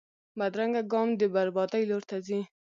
[0.39, 2.39] بدرنګه ګام د بربادۍ لور ته ځي